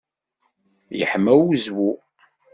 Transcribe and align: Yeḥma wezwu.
Yeḥma 0.99 1.33
wezwu. 1.37 1.91